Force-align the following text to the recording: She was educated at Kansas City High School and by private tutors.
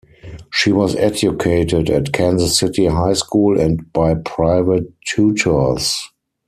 She 0.51 0.71
was 0.71 0.95
educated 0.95 1.87
at 1.91 2.11
Kansas 2.11 2.57
City 2.57 2.87
High 2.87 3.13
School 3.13 3.59
and 3.59 3.93
by 3.93 4.15
private 4.15 4.91
tutors. 5.05 6.09